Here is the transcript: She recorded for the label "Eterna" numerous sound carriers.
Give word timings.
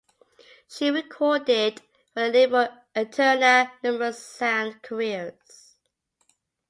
She 0.67 0.89
recorded 0.89 1.79
for 2.15 2.23
the 2.31 2.31
label 2.31 2.67
"Eterna" 2.97 3.71
numerous 3.83 4.17
sound 4.17 4.81
carriers. 4.81 5.75